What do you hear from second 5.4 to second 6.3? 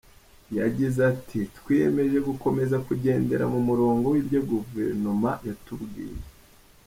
yatubwiye.